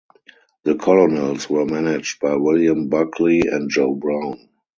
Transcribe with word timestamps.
The 0.63 0.73
Colonels 0.77 1.47
were 1.47 1.63
managed 1.67 2.21
by 2.21 2.35
William 2.35 2.89
Buckley 2.89 3.41
and 3.41 3.69
Joe 3.69 3.93
Brown. 3.93 4.49